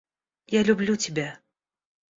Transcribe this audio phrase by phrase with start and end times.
[0.55, 1.39] Я люблю тебя.